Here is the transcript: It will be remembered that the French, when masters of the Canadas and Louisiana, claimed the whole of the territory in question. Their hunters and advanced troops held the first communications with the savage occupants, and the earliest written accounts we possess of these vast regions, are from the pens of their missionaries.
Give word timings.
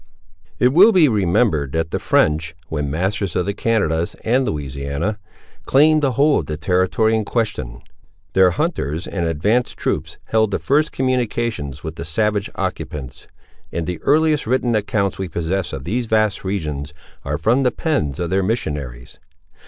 It 0.57 0.73
will 0.73 0.91
be 0.91 1.07
remembered 1.07 1.73
that 1.73 1.91
the 1.91 1.99
French, 1.99 2.55
when 2.69 2.89
masters 2.89 3.35
of 3.35 3.45
the 3.45 3.53
Canadas 3.53 4.15
and 4.25 4.45
Louisiana, 4.47 5.19
claimed 5.67 6.01
the 6.01 6.13
whole 6.13 6.39
of 6.39 6.47
the 6.47 6.57
territory 6.57 7.15
in 7.15 7.23
question. 7.23 7.83
Their 8.33 8.49
hunters 8.49 9.05
and 9.05 9.27
advanced 9.27 9.77
troops 9.77 10.17
held 10.23 10.49
the 10.49 10.57
first 10.57 10.91
communications 10.91 11.83
with 11.83 11.97
the 11.97 12.05
savage 12.05 12.49
occupants, 12.55 13.27
and 13.71 13.85
the 13.85 13.99
earliest 14.01 14.47
written 14.47 14.75
accounts 14.75 15.19
we 15.19 15.27
possess 15.29 15.71
of 15.71 15.83
these 15.83 16.07
vast 16.07 16.43
regions, 16.43 16.95
are 17.23 17.37
from 17.37 17.61
the 17.61 17.69
pens 17.69 18.19
of 18.19 18.31
their 18.31 18.41
missionaries. 18.41 19.19